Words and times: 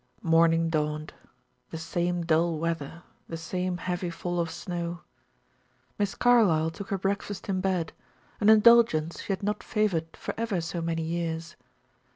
Morning 0.23 0.71
dawned. 0.71 1.13
The 1.69 1.77
same 1.77 2.23
dull 2.25 2.57
weather, 2.57 3.03
the 3.29 3.37
same 3.37 3.77
heavy 3.77 4.09
fall 4.09 4.39
of 4.39 4.49
snow. 4.49 5.01
Miss 5.99 6.15
Carlyle 6.15 6.71
took 6.71 6.89
her 6.89 6.97
breakfast 6.97 7.47
in 7.47 7.61
bed, 7.61 7.93
an 8.39 8.49
indulgence 8.49 9.21
she 9.21 9.31
had 9.31 9.43
not 9.43 9.61
favored 9.61 10.17
for 10.17 10.33
ever 10.39 10.59
so 10.59 10.81
many 10.81 11.03
years. 11.03 11.55